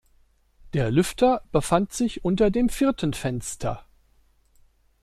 [0.73, 3.85] Der Lüfter befand sich unter dem vierten Fenster.